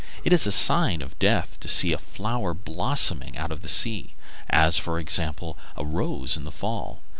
It 0.23 0.33
is 0.33 0.47
a 0.47 0.51
sign 0.51 1.03
of 1.03 1.19
death 1.19 1.59
to 1.59 1.67
see 1.67 1.93
a 1.93 1.99
flower 1.99 2.55
blossoming 2.55 3.37
out 3.37 3.51
of 3.51 3.61
season, 3.69 4.13
as, 4.49 4.75
for 4.79 4.97
example, 4.97 5.59
a 5.77 5.85
rose 5.85 6.35
in 6.35 6.43
the 6.43 6.51
fall. 6.51 7.01